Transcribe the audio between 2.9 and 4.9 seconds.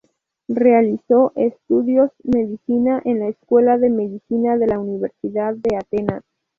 en la Escuela de Medicina de la